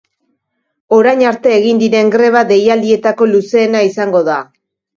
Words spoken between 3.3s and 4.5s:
luzeena izango da.